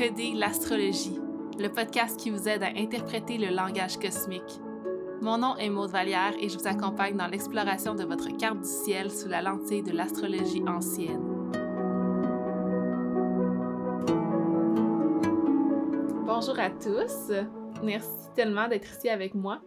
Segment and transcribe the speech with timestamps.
[0.00, 1.20] Coder l'astrologie,
[1.58, 4.58] le podcast qui vous aide à interpréter le langage cosmique.
[5.20, 8.66] Mon nom est Maude Vallière et je vous accompagne dans l'exploration de votre carte du
[8.66, 11.20] ciel sous la lentille de l'astrologie ancienne.
[16.24, 17.34] Bonjour à tous,
[17.82, 19.60] merci tellement d'être ici avec moi.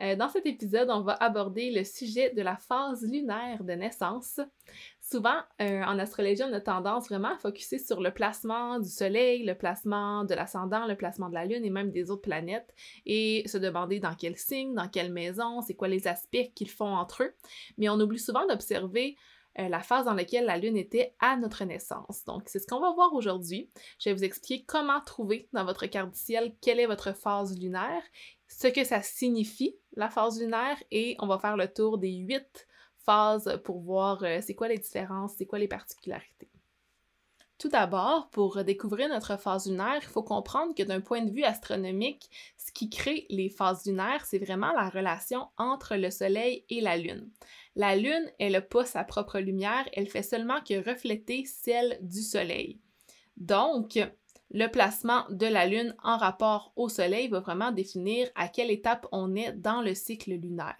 [0.00, 4.40] Euh, dans cet épisode, on va aborder le sujet de la phase lunaire de naissance.
[5.00, 9.44] Souvent, euh, en astrologie, on a tendance vraiment à focuser sur le placement du Soleil,
[9.44, 12.72] le placement de l'ascendant, le placement de la Lune et même des autres planètes
[13.04, 16.94] et se demander dans quel signe, dans quelle maison, c'est quoi les aspects qu'ils font
[16.94, 17.34] entre eux.
[17.76, 19.16] Mais on oublie souvent d'observer
[19.58, 22.24] euh, la phase dans laquelle la Lune était à notre naissance.
[22.24, 23.68] Donc, c'est ce qu'on va voir aujourd'hui.
[23.98, 27.58] Je vais vous expliquer comment trouver dans votre carte du ciel quelle est votre phase
[27.58, 28.02] lunaire,
[28.48, 32.66] ce que ça signifie, la phase lunaire, et on va faire le tour des huit
[33.04, 36.50] phases pour voir euh, c'est quoi les différences, c'est quoi les particularités.
[37.62, 41.44] Tout d'abord, pour découvrir notre phase lunaire, il faut comprendre que d'un point de vue
[41.44, 46.80] astronomique, ce qui crée les phases lunaires, c'est vraiment la relation entre le Soleil et
[46.80, 47.30] la Lune.
[47.76, 52.22] La Lune, elle n'a pas sa propre lumière, elle fait seulement que refléter celle du
[52.22, 52.80] Soleil.
[53.36, 53.96] Donc,
[54.52, 59.06] le placement de la Lune en rapport au Soleil va vraiment définir à quelle étape
[59.10, 60.76] on est dans le cycle lunaire.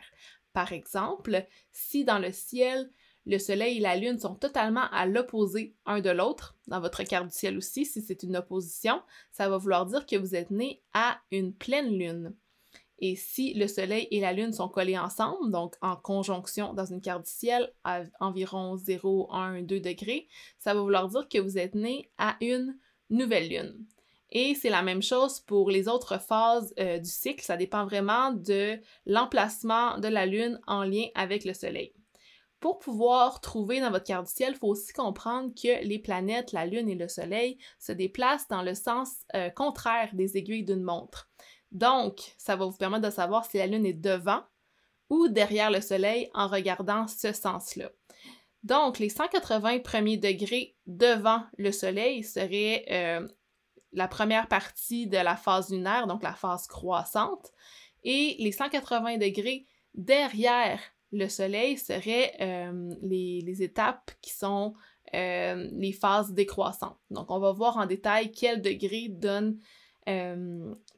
[0.52, 2.90] Par exemple, si dans le ciel,
[3.24, 7.28] le Soleil et la Lune sont totalement à l'opposé un de l'autre, dans votre carte
[7.28, 9.00] du ciel aussi, si c'est une opposition,
[9.30, 12.34] ça va vouloir dire que vous êtes né à une pleine Lune.
[12.98, 17.00] Et si le Soleil et la Lune sont collés ensemble, donc en conjonction dans une
[17.00, 20.28] carte du ciel à environ 0, 1, 2 degrés,
[20.58, 22.76] ça va vouloir dire que vous êtes né à une
[23.12, 23.86] nouvelle Lune.
[24.30, 27.44] Et c'est la même chose pour les autres phases euh, du cycle.
[27.44, 31.92] Ça dépend vraiment de l'emplacement de la Lune en lien avec le Soleil.
[32.58, 36.52] Pour pouvoir trouver dans votre carte du ciel, il faut aussi comprendre que les planètes,
[36.52, 40.83] la Lune et le Soleil se déplacent dans le sens euh, contraire des aiguilles d'une
[40.83, 41.29] montre.
[41.73, 44.42] Donc, ça va vous permettre de savoir si la Lune est devant
[45.11, 47.90] ou derrière le Soleil en regardant ce sens-là.
[48.62, 53.27] Donc, les 180 premiers degrés devant le Soleil seraient euh,
[53.92, 57.52] la première partie de la phase lunaire, donc la phase croissante,
[58.05, 60.80] et les 180 degrés derrière
[61.11, 64.74] le Soleil seraient euh, les, étapes qui sont
[65.12, 66.98] euh, les phases décroissantes.
[67.11, 69.58] Donc, on va voir en détail quel degré donne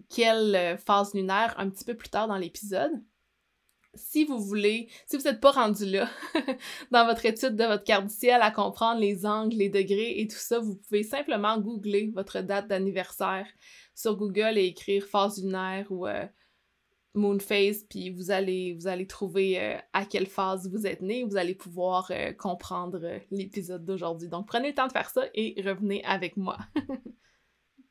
[0.09, 2.91] quelle phase lunaire un petit peu plus tard dans l'épisode.
[3.97, 6.09] Si vous voulez, si vous n'êtes pas rendu là
[6.91, 10.27] dans votre étude de votre carte du ciel à comprendre les angles, les degrés et
[10.27, 13.47] tout ça, vous pouvez simplement googler votre date d'anniversaire
[13.95, 16.07] sur Google et écrire phase lunaire ou
[17.15, 21.25] moon phase, puis vous allez, vous allez trouver euh, à quelle phase vous êtes né,
[21.25, 24.29] vous allez pouvoir euh, comprendre euh, l'épisode d'aujourd'hui.
[24.29, 26.59] Donc prenez le temps de faire ça et revenez avec moi.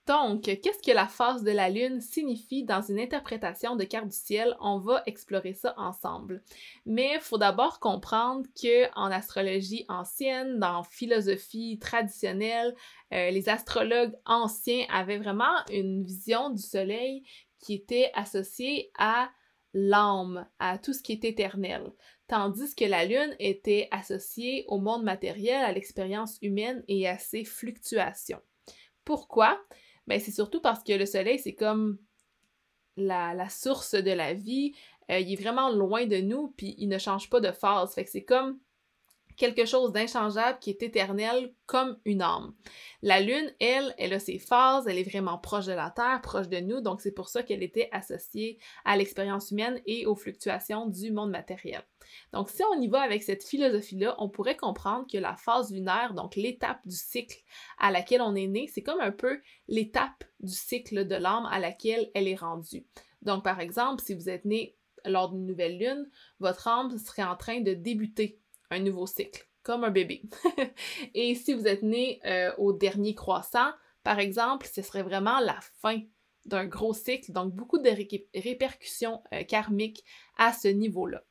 [0.06, 4.18] Donc, qu'est-ce que la phase de la Lune signifie dans une interprétation de carte du
[4.18, 4.53] ciel?
[4.59, 6.44] On va explorer ça ensemble.
[6.86, 12.75] Mais il faut d'abord comprendre que en astrologie ancienne, dans philosophie traditionnelle,
[13.12, 17.24] les astrologues anciens avaient vraiment une vision du Soleil
[17.59, 19.30] qui était associé à
[19.74, 21.94] l'âme, à tout ce qui est éternel,
[22.28, 27.46] tandis que la Lune était associée au monde matériel, à l'expérience humaine et à ses
[27.46, 28.41] fluctuations.
[29.06, 29.59] Pourquoi?
[30.08, 31.97] Ben, c'est surtout parce que le Soleil, c'est comme
[32.97, 34.74] la, source de la vie,
[35.12, 37.94] euh, il est vraiment loin de nous, puis il ne change pas de phase.
[38.08, 38.59] C'est comme
[39.36, 42.53] quelque chose d'inchangeable qui est éternel comme une âme.
[43.02, 46.50] La Lune, elle, elle a ses phases, elle est vraiment proche de la Terre, proche
[46.50, 50.88] de nous, donc c'est pour ça qu'elle était associée à l'expérience humaine et aux fluctuations
[50.88, 51.84] du monde matériel.
[52.31, 56.14] Donc si on y va avec cette philosophie-là, on pourrait comprendre que la phase lunaire,
[56.14, 57.38] donc l'étape du cycle
[57.78, 61.59] à laquelle on est né, c'est comme un peu l'étape du cycle de l'âme à
[61.59, 62.86] laquelle elle est rendue.
[63.22, 64.75] Donc par exemple, si vous êtes né
[65.06, 66.09] lors d'une nouvelle lune,
[66.40, 68.40] votre âme serait en train de débuter
[68.70, 70.23] un nouveau cycle, comme un bébé.
[71.14, 73.72] et si vous êtes né euh, au dernier croissant,
[74.03, 76.02] par exemple, ce serait vraiment la fin
[76.46, 77.90] d'un gros cycle, donc beaucoup de
[78.40, 80.03] répercussions euh, karmiques
[80.38, 81.23] à ce niveau-là.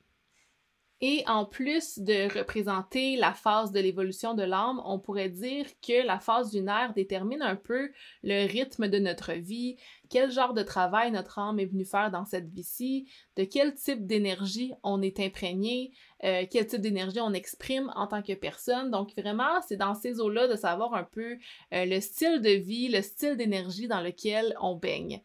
[1.05, 6.07] Et en plus de représenter la phase de l'évolution de l'âme, on pourrait dire que
[6.07, 7.91] la phase lunaire détermine un peu
[8.23, 9.75] le rythme de notre vie,
[10.09, 14.07] quel genre de travail notre âme est venue faire dans cette vie-ci, de quel type
[14.07, 15.91] d'énergie on est imprégné,
[16.23, 18.93] euh, quel type d'énergie on exprime en tant que personne.
[18.93, 21.37] Donc vraiment, c'est dans ces eaux-là de savoir un peu
[21.73, 25.21] euh, le style de vie, le style d'énergie dans lequel on baigne.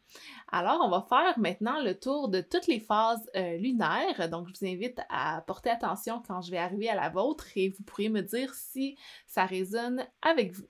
[0.49, 4.29] Alors, on va faire maintenant le tour de toutes les phases euh, lunaires.
[4.29, 7.69] Donc, je vous invite à porter attention quand je vais arriver à la vôtre et
[7.69, 10.67] vous pourriez me dire si ça résonne avec vous.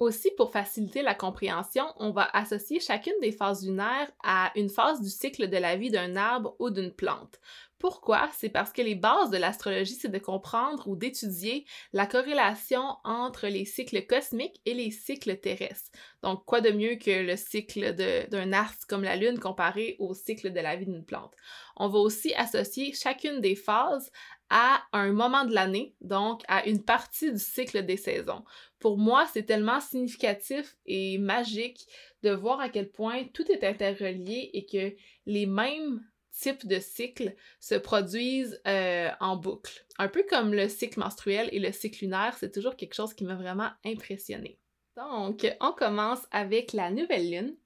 [0.00, 5.00] Aussi, pour faciliter la compréhension, on va associer chacune des phases lunaires à une phase
[5.02, 7.38] du cycle de la vie d'un arbre ou d'une plante.
[7.80, 8.28] Pourquoi?
[8.36, 13.46] C'est parce que les bases de l'astrologie, c'est de comprendre ou d'étudier la corrélation entre
[13.46, 15.90] les cycles cosmiques et les cycles terrestres.
[16.22, 17.94] Donc, quoi de mieux que le cycle
[18.28, 21.32] d'un astre comme la Lune comparé au cycle de la vie d'une plante?
[21.74, 24.12] On va aussi associer chacune des phases
[24.50, 28.44] à un moment de l'année, donc à une partie du cycle des saisons.
[28.78, 31.86] Pour moi, c'est tellement significatif et magique
[32.22, 34.94] de voir à quel point tout est interrelié et que
[35.24, 39.84] les mêmes types de cycles se produisent euh, en boucle.
[39.98, 43.24] Un peu comme le cycle menstruel et le cycle lunaire, c'est toujours quelque chose qui
[43.24, 44.58] m'a vraiment impressionné.
[44.96, 47.56] Donc, on commence avec la nouvelle lune.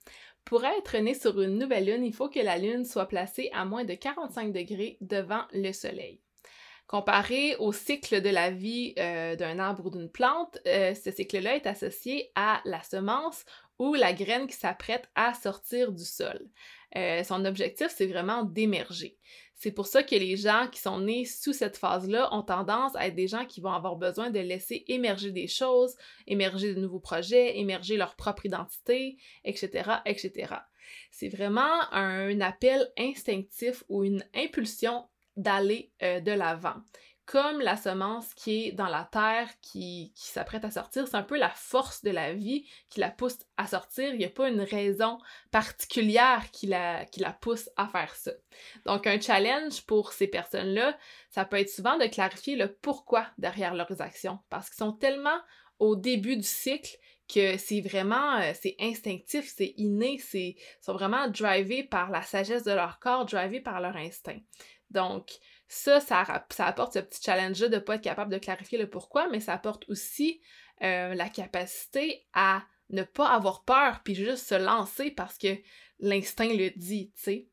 [0.45, 3.65] Pour être né sur une nouvelle lune, il faut que la lune soit placée à
[3.65, 6.21] moins de 45 degrés devant le soleil.
[6.87, 11.57] Comparé au cycle de la vie euh, d'un arbre ou d'une plante, euh, ce cycle-là
[11.57, 13.47] est associé à la semence
[13.79, 16.47] ou la graine qui s'apprête à sortir du sol.
[16.97, 19.17] Euh, son objectif, c'est vraiment d'émerger.
[19.55, 23.07] C'est pour ça que les gens qui sont nés sous cette phase-là ont tendance à
[23.07, 25.97] être des gens qui vont avoir besoin de laisser émerger des choses,
[26.27, 30.55] émerger de nouveaux projets, émerger leur propre identité, etc., etc.
[31.11, 36.77] C'est vraiment un appel instinctif ou une impulsion d'aller euh, de l'avant
[37.27, 41.39] comme la semence qui est dans la terre, qui, s'apprête à sortir, c'est un peu
[41.39, 44.11] la force de la vie qui la pousse à sortir.
[44.13, 45.19] Il n'y a pas une raison
[45.51, 47.07] particulière qui la,
[47.41, 48.33] pousse à faire ça.
[48.85, 50.97] Donc, un challenge pour ces personnes-là,
[51.31, 55.39] ça peut être souvent de clarifier le pourquoi derrière leurs actions, parce qu'ils sont tellement
[55.79, 56.97] au début du cycle
[57.27, 62.65] que c'est vraiment, euh, c'est instinctif, c'est inné, c'est, sont vraiment drivés par la sagesse
[62.65, 64.39] de leur corps, drivés par leur instinct.
[64.95, 65.33] Donc,
[65.69, 66.25] ça, ça,
[66.59, 69.53] apporte ce petit challenge-là de ne pas être capable de clarifier le pourquoi, mais ça
[69.53, 70.41] apporte aussi
[70.83, 75.57] euh, la capacité à ne pas avoir peur puis juste se lancer parce que
[76.01, 77.49] l'instinct le dit, tu sais.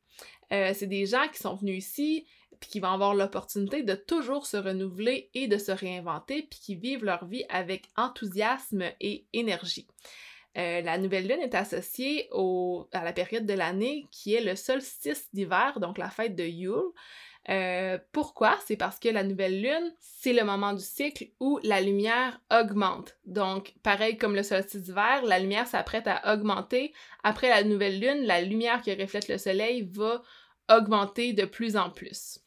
[0.52, 2.26] Euh, c'est des gens qui sont venus ici
[2.60, 6.76] puis qui vont avoir l'opportunité de toujours se renouveler et de se réinventer puis qui
[6.76, 9.88] vivent leur vie avec enthousiasme et énergie.
[10.58, 12.28] Euh, la nouvelle lune est associée
[12.92, 16.92] à la période de l'année qui est le solstice d'hiver, donc la fête de Yule.
[17.48, 18.56] Euh, pourquoi?
[18.66, 23.16] C'est parce que la nouvelle lune, c'est le moment du cycle où la lumière augmente.
[23.24, 26.92] Donc, pareil comme le solstice d'hiver, la lumière s'apprête à augmenter.
[27.24, 30.22] Après la nouvelle lune, la lumière qui reflète le soleil va
[30.70, 32.38] augmenter de plus en plus.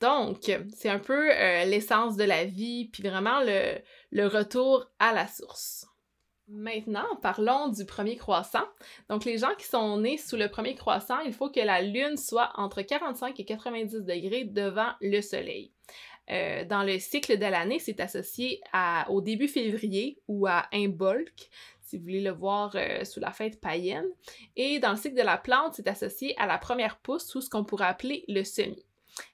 [0.00, 5.28] Donc, c'est un peu euh, l'essence de la vie, puis vraiment le retour à la
[5.28, 5.86] source.
[6.54, 8.64] Maintenant, parlons du premier croissant.
[9.08, 12.18] Donc, les gens qui sont nés sous le premier croissant, il faut que la Lune
[12.18, 15.72] soit entre 45 et 90 degrés devant le Soleil.
[16.30, 18.60] Euh, dans le cycle de l'année, c'est associé
[19.08, 21.48] au début février ou à Imbolc,
[21.80, 24.08] si vous voulez le voir euh, sous la fête païenne.
[24.54, 27.48] Et dans le cycle de la plante, c'est associé à la première pousse ou ce
[27.48, 28.84] qu'on pourrait appeler le semis.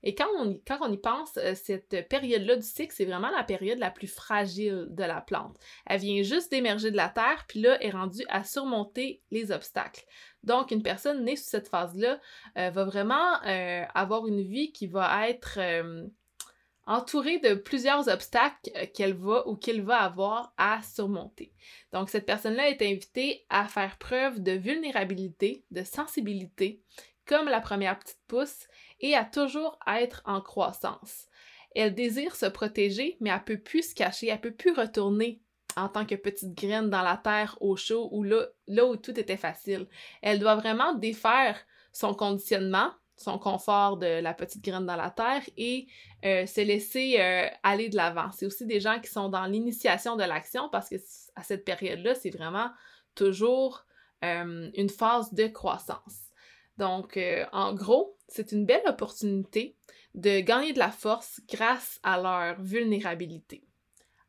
[0.02, 3.44] Et quand on, quand on y pense, euh, cette période-là du cycle, c'est vraiment la
[3.44, 5.56] période la plus fragile de la plante.
[5.86, 10.04] Elle vient juste d'émerger de la terre, puis là, est rendue à surmonter les obstacles.
[10.42, 12.20] Donc, une personne née sous cette phase-là
[12.56, 15.58] euh, va vraiment euh, avoir une vie qui va être
[16.88, 21.52] entourée de plusieurs obstacles qu'elle va ou qu'il va avoir à surmonter.
[21.92, 26.80] Donc, cette personne-là est invitée à faire preuve de vulnérabilité, de sensibilité,
[27.26, 28.66] comme la première petite pousse,
[29.00, 31.26] et à toujours être en croissance.
[31.74, 35.40] Elle désire se protéger, mais elle peut plus se cacher, elle peut plus retourner
[35.76, 39.36] en tant que petite graine dans la terre au chaud ou là, où tout était
[39.36, 39.86] facile.
[40.22, 41.58] Elle doit vraiment défaire
[41.92, 45.86] son conditionnement, son confort de la petite graine dans la terre et
[46.24, 48.30] euh, se laisser euh, aller de l'avant.
[48.32, 50.96] C'est aussi des gens qui sont dans l'initiation de l'action parce que
[51.36, 52.70] à cette période-là, c'est vraiment
[53.14, 53.84] toujours
[54.24, 56.27] euh, une phase de croissance.
[56.78, 57.18] Donc,
[57.52, 59.76] en gros, c'est une belle opportunité
[60.14, 63.64] de gagner de la force grâce à leur vulnérabilité.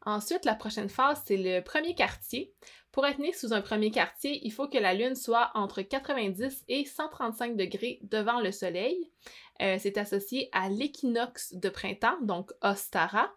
[0.06, 2.54] Ensuite, la prochaine phase, c'est le premier quartier.
[2.92, 6.66] Pour être né sous un premier quartier, il faut que la Lune soit entre 90
[6.68, 9.12] et 135 degrés devant le Soleil.
[9.62, 13.32] Euh, c'est associé à l'équinoxe de printemps, donc Ostara.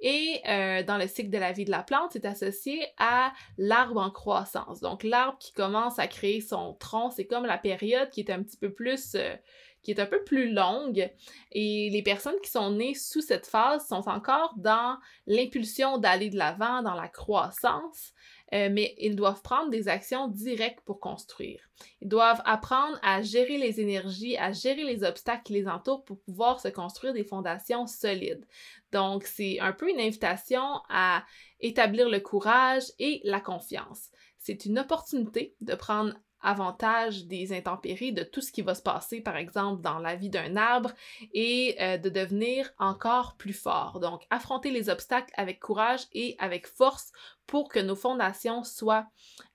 [0.00, 4.00] Et euh, dans le cycle de la vie de la plante, c'est associé à l'arbre
[4.00, 4.80] en croissance.
[4.80, 8.42] Donc l'arbre qui commence à créer son tronc, c'est comme la période qui est un
[8.42, 9.14] petit peu plus...
[9.14, 9.34] Euh,
[9.82, 11.10] qui est un peu plus longue.
[11.52, 16.36] Et les personnes qui sont nées sous cette phase sont encore dans l'impulsion d'aller de
[16.36, 18.12] l'avant, dans la croissance.
[18.52, 21.60] Euh, mais ils doivent prendre des actions directes pour construire.
[22.00, 26.20] Ils doivent apprendre à gérer les énergies, à gérer les obstacles qui les entourent pour
[26.20, 28.44] pouvoir se construire des fondations solides.
[28.90, 31.24] Donc, c'est un peu une invitation à
[31.60, 34.10] établir le courage et la confiance.
[34.38, 39.20] c'est une opportunité de prendre avantage des intempéries, de tout ce qui va se passer,
[39.20, 40.92] par exemple, dans la vie d'un arbre,
[41.32, 44.00] et euh, de devenir encore plus fort.
[44.00, 47.12] Donc, affronter les obstacles avec courage et avec force
[47.46, 49.06] pour que nos fondations soient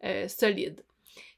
[0.03, 0.83] euh, solides.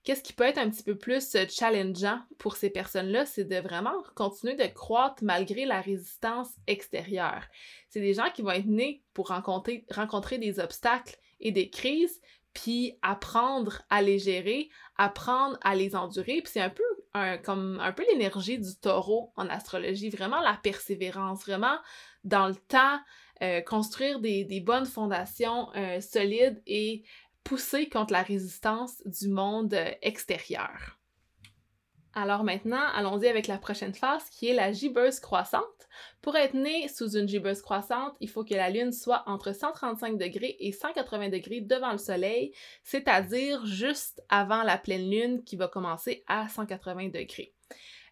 [0.07, 4.01] Qu'est-ce qui peut être un petit peu plus challengeant pour ces personnes-là, c'est de vraiment
[4.15, 7.43] continuer de croître malgré la résistance extérieure.
[7.89, 12.21] C'est des gens qui vont être nés pour rencontrer des obstacles et des crises,
[12.57, 16.41] puis apprendre à les gérer, apprendre à les endurer.
[16.41, 16.83] Puis c'est un peu
[17.43, 21.77] comme un peu l'énergie du taureau en astrologie, vraiment la persévérance, vraiment
[22.23, 22.99] dans le temps,
[23.43, 27.03] euh, construire des, bonnes fondations euh, solides et
[27.43, 30.96] pousser contre la résistance du monde euh, extérieur.
[32.19, 35.63] Alors maintenant, allons-y avec la prochaine phase qui est la gibbeuse croissante.
[36.23, 40.17] Pour être né sous une gibbeuse croissante, il faut que la Lune soit entre 135
[40.17, 45.67] degrés et 180 degrés devant le Soleil, c'est-à-dire juste avant la pleine Lune qui va
[45.67, 47.53] commencer à 180 degrés.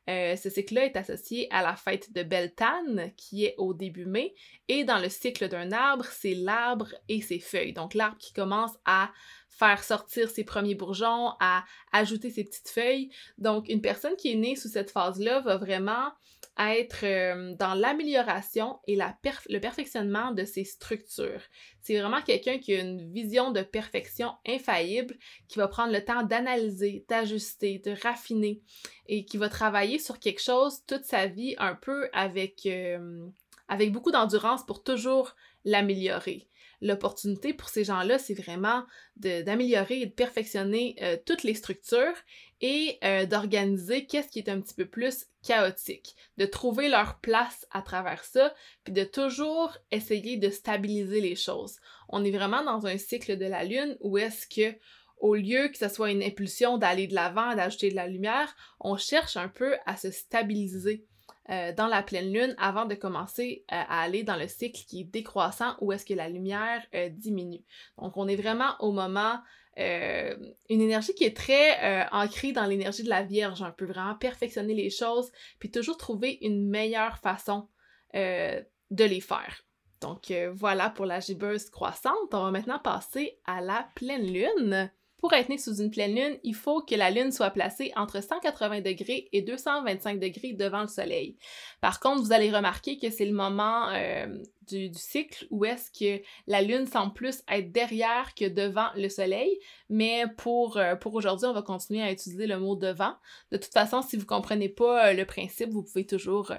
[0.08, 4.36] Euh, ce cycle-là est associé à la fête de Beltane, qui est au début mai,
[4.68, 7.74] et dans le cycle d'un arbre, c'est l'arbre et ses feuilles.
[7.74, 9.12] Donc l'arbre qui commence à
[9.58, 13.10] faire sortir ses premiers bourgeons, à ajouter ses petites feuilles.
[13.38, 16.12] Donc une personne qui est née sous cette phase-là va vraiment
[16.58, 21.42] être euh, dans l'amélioration et le perfectionnement de ses structures.
[21.82, 26.24] C'est vraiment quelqu'un qui a une vision de perfection infaillible, qui va prendre le temps
[26.24, 28.62] d'analyser, d'ajuster, de raffiner
[29.08, 33.28] et qui va travailler sur quelque chose toute sa vie un peu avec, euh,
[33.68, 35.36] avec beaucoup d'endurance pour toujours
[35.66, 36.48] l'améliorer
[36.82, 38.84] l'opportunité pour ces gens-là, c'est vraiment
[39.16, 42.16] d'améliorer et de perfectionner euh, toutes les structures
[42.62, 47.66] et euh, d'organiser qu'est-ce qui est un petit peu plus chaotique, de trouver leur place
[47.72, 48.54] à travers ça,
[48.84, 51.78] puis de toujours essayer de stabiliser les choses.
[52.10, 54.78] On est vraiment dans un cycle de la lune où est-ce que
[55.18, 58.98] au lieu que ce soit une impulsion d'aller de l'avant, d'ajouter de la lumière, on
[58.98, 61.06] cherche un peu à se stabiliser
[61.52, 65.02] euh, dans la pleine lune avant de commencer euh, à aller dans le cycle qui
[65.02, 67.64] est décroissant où est-ce que la lumière euh, diminue.
[68.00, 69.40] Donc on est vraiment au moment
[69.78, 73.62] une énergie qui est très ancrée dans l'énergie de la Vierge.
[73.62, 77.68] On peut vraiment perfectionner les choses, puis toujours trouver une meilleure façon
[78.14, 78.64] de
[79.04, 79.66] les faire.
[80.00, 82.16] Donc voilà pour la gibbeuse croissante.
[82.32, 84.90] On va maintenant passer à la pleine lune.
[85.26, 88.22] Pour être né sous une pleine lune, il faut que la lune soit placée entre
[88.22, 91.36] 180 degrés et 225 degrés devant le soleil.
[91.82, 94.28] Par contre, vous allez remarquer que c'est le moment euh,
[94.68, 99.58] du, cycle où est-ce que la lune semble plus être derrière que devant le soleil,
[99.90, 103.16] mais pour, euh, aujourd'hui, on va continuer à utiliser le mot devant.
[103.52, 106.54] De toute façon, si vous comprenez pas euh, le principe, vous pouvez toujours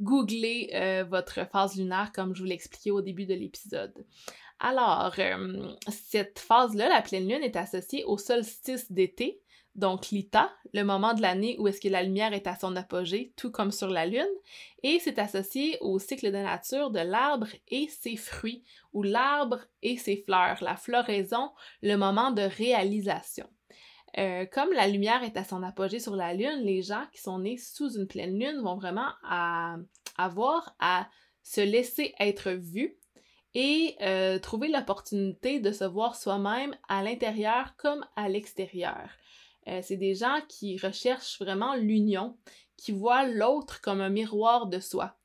[0.00, 3.94] googler votre phase lunaire comme je vous l'expliquais au début de l'épisode.
[4.60, 9.40] Alors, euh, cette phase-là, la pleine lune, est associée au solstice d'été,
[9.74, 13.32] donc l'Ita, le moment de l'année où est-ce que la lumière est à son apogée,
[13.36, 14.28] tout comme sur la lune,
[14.82, 18.62] et c'est associé au cycle de nature de l'arbre et ses fruits,
[18.92, 21.50] ou l'arbre et ses fleurs, la floraison,
[21.80, 23.48] le moment de réalisation.
[24.18, 27.38] Euh, comme la lumière est à son apogée sur la lune, les gens qui sont
[27.38, 29.08] nés sous une pleine lune vont vraiment
[30.18, 31.08] avoir à
[31.42, 32.99] se laisser être vus
[33.54, 39.10] et euh, trouver l'opportunité de se voir soi-même à l'intérieur comme à l'extérieur.
[39.68, 42.36] Euh, c'est des gens qui recherchent vraiment l'union,
[42.76, 45.16] qui voient l'autre comme un miroir de soi.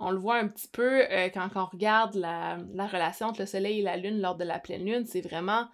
[0.00, 3.46] On le voit un petit peu euh, quand, on regarde la, la, relation entre le
[3.46, 5.68] Soleil et la Lune lors de la pleine Lune, c'est vraiment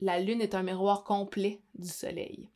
[0.00, 2.48] la Lune est un miroir complet du Soleil.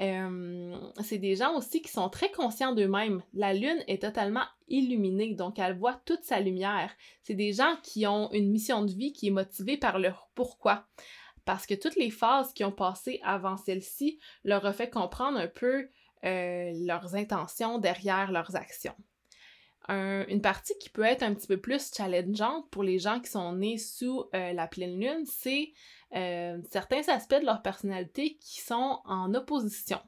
[0.00, 3.22] Euh, c'est des gens aussi qui sont très conscients d'eux-mêmes.
[3.34, 6.90] La lune est totalement illuminée, donc elle voit toute sa lumière.
[7.22, 10.86] C'est des gens qui ont une mission de vie qui est motivée par leur pourquoi.
[11.44, 15.48] Parce que toutes les phases qui ont passé avant celle-ci leur ont fait comprendre un
[15.48, 15.88] peu
[16.24, 18.94] euh, leurs intentions derrière leurs actions.
[19.88, 23.52] Une partie qui peut être un petit peu plus challengeante pour les gens qui sont
[23.54, 25.72] nés sous euh, la pleine lune, c'est
[26.14, 29.98] euh, certains aspects de leur personnalité qui sont en opposition.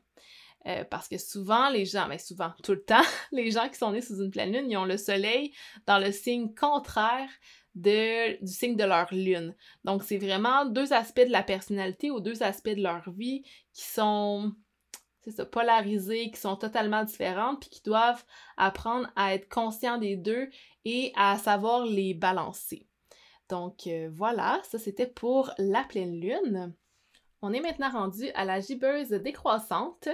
[0.67, 3.01] Euh, parce que souvent, les gens, mais ben, souvent, tout le temps,
[3.33, 5.53] les gens qui sont nés sous une pleine lune, ils ont le soleil
[5.87, 7.31] dans le signe contraire
[7.75, 9.55] du signe de leur lune.
[9.85, 13.85] Donc, c'est vraiment deux aspects de la personnalité ou deux aspects de leur vie qui
[13.85, 14.53] sont,
[15.23, 18.25] c'est ça, polarisés, qui sont totalement différents, puis qui doivent
[18.57, 20.49] apprendre à être conscients des deux
[20.85, 22.87] et à savoir les balancer.
[23.49, 26.75] Donc euh, voilà, ça c'était pour la pleine lune.
[27.43, 30.09] On est maintenant rendu à la gibbeuse décroissante.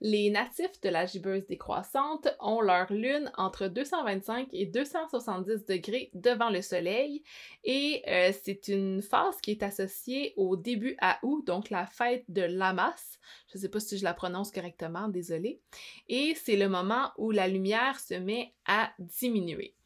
[0.00, 6.50] Les natifs de la gibbeuse décroissante ont leur lune entre 225 et 270 degrés devant
[6.50, 7.22] le soleil
[7.62, 12.24] et euh, c'est une phase qui est associée au début à août, donc la fête
[12.28, 13.18] de Lamas.
[13.52, 15.60] Je ne sais pas si je la prononce correctement, désolée.
[16.08, 19.76] Et c'est le moment où la lumière se met à diminuer.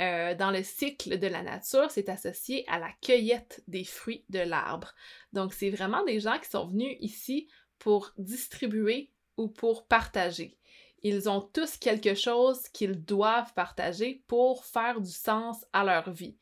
[0.00, 4.40] Euh, dans le cycle de la nature, c'est associé à la cueillette des fruits de
[4.40, 4.94] l'arbre.
[5.32, 7.48] Donc, c'est vraiment des gens qui sont venus ici
[7.78, 10.58] pour distribuer ou pour partager.
[11.02, 16.36] Ils ont tous quelque chose qu'ils doivent partager pour faire du sens à leur vie.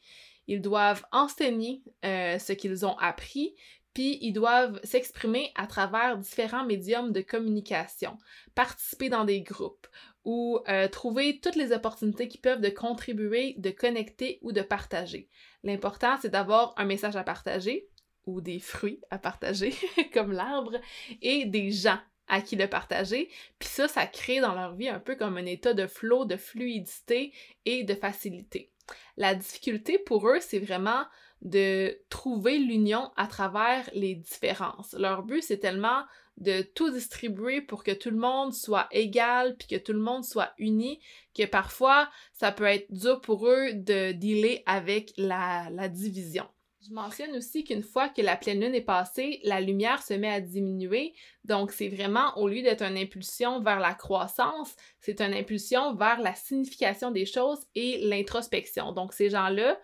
[0.48, 3.54] Ils doivent enseigner euh, ce qu'ils ont appris,
[3.94, 8.16] puis ils doivent s'exprimer à travers différents médiums de communication,
[8.54, 9.86] participer dans des groupes,
[10.24, 15.28] ou euh, trouver toutes les opportunités qui peuvent de contribuer, de connecter ou de partager.
[15.62, 17.88] L'important, c'est d'avoir un message à partager
[18.26, 19.72] ou des fruits à partager,
[20.12, 20.76] comme l'arbre,
[21.22, 21.98] et des gens
[22.28, 23.30] à qui le partager.
[23.58, 26.36] Puis ça, ça crée dans leur vie un peu comme un état de flot, de
[26.36, 27.32] fluidité
[27.64, 28.70] et de facilité.
[29.16, 31.04] La difficulté pour eux, c'est vraiment
[31.42, 34.94] de trouver l'union à travers les différences.
[34.98, 36.02] Leur but, c'est tellement
[36.38, 40.24] de tout distribuer pour que tout le monde soit égal puis que tout le monde
[40.24, 41.00] soit uni,
[41.34, 46.46] que parfois ça peut être dur pour eux de dealer avec la, la division.
[46.88, 50.30] Je mentionne aussi qu'une fois que la pleine lune est passée, la lumière se met
[50.30, 51.12] à diminuer.
[51.44, 56.20] Donc, c'est vraiment, au lieu d'être une impulsion vers la croissance, c'est une impulsion vers
[56.20, 58.92] la signification des choses et l'introspection.
[58.92, 59.78] Donc, ces gens-là,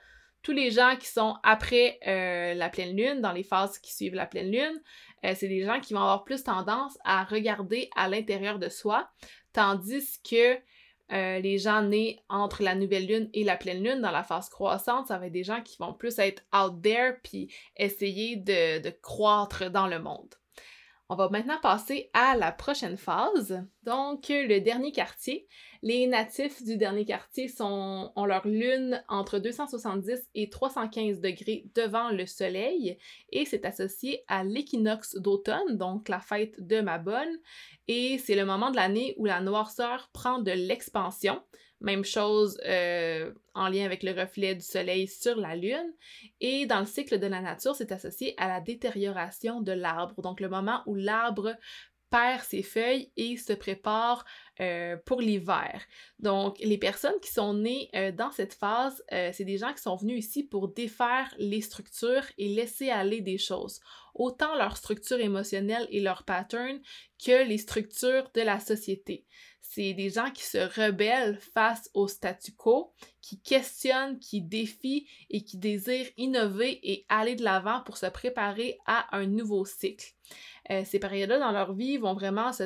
[0.44, 4.14] tous les gens qui sont après euh, la pleine lune, dans les phases qui suivent
[4.14, 4.80] la pleine lune,
[5.24, 9.10] euh, c'est des gens qui vont avoir plus tendance à regarder à l'intérieur de soi,
[9.54, 10.54] tandis que
[11.12, 14.50] euh, les gens nés entre la nouvelle lune et la pleine lune dans la phase
[14.50, 18.82] croissante, ça va être des gens qui vont plus être out there puis essayer de,
[18.82, 20.34] de croître dans le monde.
[21.10, 23.62] On va maintenant passer à la prochaine phase.
[23.82, 25.46] Donc, le dernier quartier.
[25.82, 32.24] Les natifs du dernier quartier ont leur lune entre 270 et 315 degrés devant le
[32.24, 32.96] soleil
[33.28, 37.38] et c'est associé à l'équinoxe d'automne, donc la fête de ma bonne.
[37.86, 41.42] Et c'est le moment de l'année où la noirceur prend de l'expansion.
[41.84, 45.92] Même chose euh, en lien avec le reflet du soleil sur la lune.
[46.40, 50.22] Et dans le cycle de la nature, c'est associé à la détérioration de l'arbre.
[50.22, 51.54] Donc le moment où l'arbre
[52.08, 54.24] perd ses feuilles et se prépare
[54.60, 55.82] euh, pour l'hiver.
[56.20, 59.96] Donc, les personnes qui sont nées euh, dans cette phase, c'est des gens qui sont
[59.96, 63.80] venus ici pour défaire les structures et laisser aller des choses.
[64.14, 66.80] Autant leur structure émotionnelle et leur pattern
[67.22, 69.26] que les structures de la société.
[69.66, 75.42] C'est des gens qui se rebellent face au statu quo, qui questionnent, qui défient et
[75.42, 80.12] qui désirent innover et aller de l'avant pour se préparer à un nouveau cycle.
[80.70, 82.64] Euh, ces périodes-là dans leur vie vont vraiment se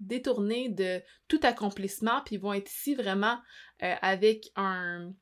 [0.00, 3.38] détourner de tout accomplissement, puis vont être ici vraiment
[3.82, 5.12] euh, avec un,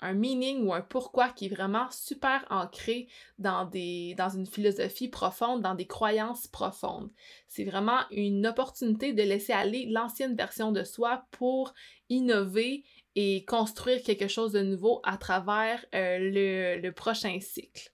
[0.00, 3.08] un meaning ou un pourquoi qui est vraiment super ancré
[3.38, 7.10] dans, des, dans une philosophie profonde, dans des croyances profondes.
[7.48, 11.74] C'est vraiment une opportunité de laisser aller l'ancienne version de soi pour
[12.08, 12.84] innover
[13.16, 17.90] et construire quelque chose de nouveau à travers euh, le, le prochain cycle.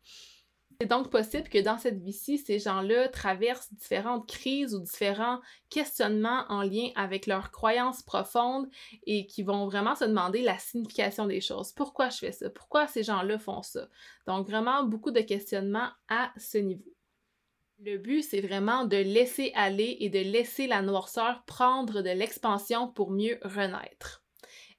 [0.80, 6.44] C'est donc possible que dans cette vie-ci, ces gens-là traversent différentes crises ou différents questionnements
[6.48, 8.68] en lien avec leurs croyances profondes
[9.06, 11.72] et qui vont vraiment se demander la signification des choses.
[11.72, 12.50] Pourquoi je fais ça?
[12.50, 13.88] Pourquoi ces gens-là font ça?
[14.26, 16.92] Donc vraiment beaucoup de questionnements à ce niveau.
[17.78, 22.88] Le but, c'est vraiment de laisser aller et de laisser la noirceur prendre de l'expansion
[22.88, 24.24] pour mieux renaître.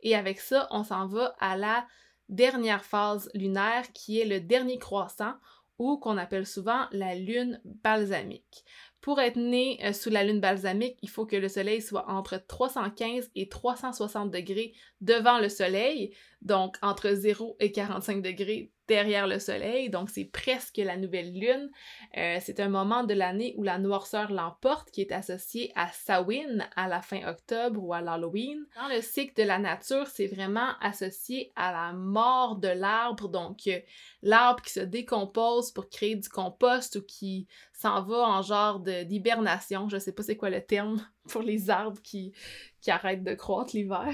[0.02, 1.88] Et avec ça, on s'en va à la
[2.30, 5.34] dernière phase lunaire qui est le dernier croissant
[5.80, 8.66] ou qu'on appelle souvent la lune balsamique.
[9.02, 12.44] Pour être né euh, sous la lune balsamique, il faut que le soleil soit entre
[12.46, 19.40] 315 et 360 degrés devant le soleil, donc entre 0 et 45 degrés derrière le
[19.40, 21.70] soleil, donc c'est presque la nouvelle lune.
[22.18, 26.68] Euh, c'est un moment de l'année où la noirceur l'emporte, qui est associé à Samhain
[26.76, 28.66] à la fin octobre ou à l'Halloween.
[28.76, 33.68] Dans le cycle de la nature, c'est vraiment associé à la mort de l'arbre, donc
[33.68, 33.80] euh,
[34.22, 39.90] l'arbre qui se décompose pour créer du compost ou qui s'en va en genre d'hibernation.
[39.90, 42.34] Je sais pas c'est quoi le terme pour les arbres qui,
[42.82, 44.14] qui arrêtent de croître l'hiver.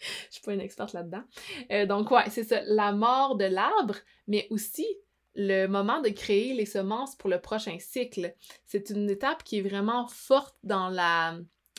[0.00, 1.22] Je suis pas une experte là-dedans.
[1.70, 4.86] Euh, donc, ouais, c'est ça, la mort de l'arbre, mais aussi
[5.34, 8.34] le moment de créer les semences pour le prochain cycle.
[8.64, 10.90] C'est une étape qui est vraiment forte dans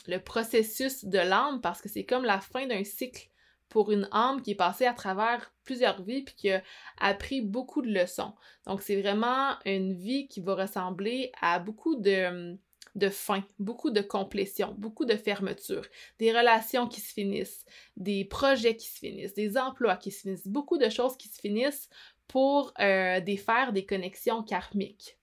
[0.08, 3.30] le processus de l'âme parce que c'est comme la fin d'un cycle
[3.68, 6.64] pour une âme qui est passée à travers plusieurs vies puis qui a
[7.00, 8.34] appris beaucoup de leçons.
[8.66, 12.58] Donc c'est vraiment une vie qui va ressembler à beaucoup de
[13.00, 15.86] de fin, beaucoup de complétion, beaucoup de fermeture,
[16.20, 17.66] des relations qui se finissent,
[17.98, 21.40] des projets qui se finissent, des emplois qui se finissent, beaucoup de choses qui se
[21.40, 21.90] finissent
[22.28, 25.18] pour euh, défaire des connexions karmiques.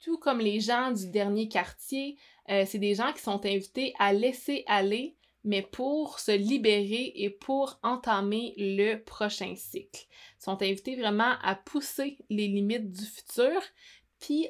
[0.00, 2.16] Tout comme les gens du dernier quartier,
[2.50, 7.30] euh, c'est des gens qui sont invités à laisser aller, mais pour se libérer et
[7.30, 10.06] pour entamer le prochain cycle.
[10.40, 13.60] Ils sont invités vraiment à pousser les limites du futur,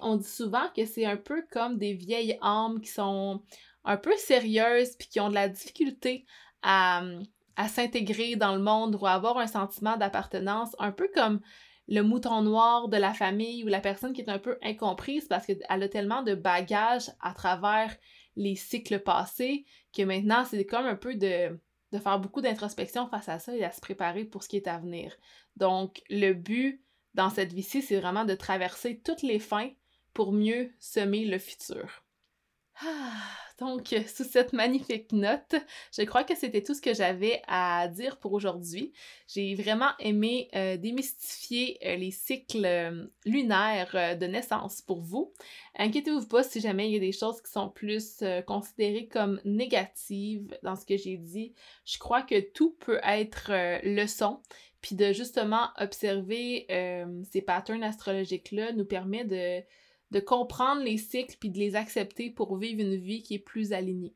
[0.00, 3.42] on dit souvent que c'est un peu comme des vieilles âmes qui sont
[3.85, 6.26] un peu sérieuses puis qui ont de la difficulté
[6.62, 7.02] à,
[7.68, 11.40] s'intégrer dans le monde ou à avoir un sentiment d'appartenance, un peu comme
[11.88, 15.46] le mouton noir de la famille ou la personne qui est un peu incomprise parce
[15.46, 17.94] qu'elle a tellement de bagages à travers
[18.37, 21.58] les cycles passés que maintenant c'est comme un peu de
[21.98, 24.78] faire beaucoup d'introspection face à ça et à se préparer pour ce qui est à
[24.78, 25.14] venir.
[25.56, 26.82] Donc le but
[27.14, 29.70] dans cette vie-ci, c'est vraiment de traverser toutes les fins
[30.14, 32.05] pour mieux semer le futur.
[32.81, 33.12] Ah,
[33.59, 35.55] donc, sous cette magnifique note,
[35.96, 38.92] je crois que c'était tout ce que j'avais à dire pour aujourd'hui.
[39.29, 45.33] J'ai vraiment aimé euh, démystifier euh, les cycles euh, lunaires de naissance pour vous.
[45.77, 50.59] Inquiétez-vous pas si jamais il y a des choses qui sont plus considérées comme négatives
[50.62, 51.55] dans ce que j'ai dit.
[51.85, 53.53] Je crois que tout peut être
[53.85, 54.40] leçon
[54.83, 59.62] puis de justement observer euh, ces patterns astrologiques-là nous permet de,
[60.11, 63.73] de comprendre les cycles puis de les accepter pour vivre une vie qui est plus
[63.73, 64.14] alignée.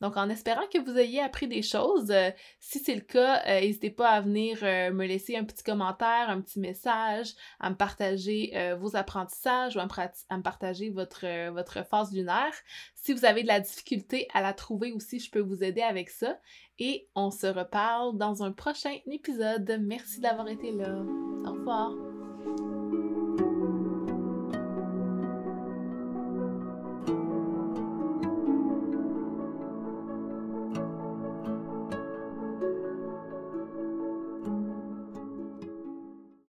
[0.00, 3.60] Donc, en espérant que vous ayez appris des choses, euh, si c'est le cas, euh,
[3.60, 8.52] n'hésitez pas à venir me laisser un petit commentaire, un petit message, à me partager
[8.78, 12.52] vos apprentissages ou à me, partager votre, votre phase lunaire.
[12.94, 16.10] Si vous avez de la difficulté à la trouver aussi, je peux vous aider avec
[16.10, 16.38] ça
[16.78, 19.78] et on se reparle dans un prochain épisode.
[19.80, 21.02] Merci d'avoir été là.
[21.46, 22.25] Au revoir.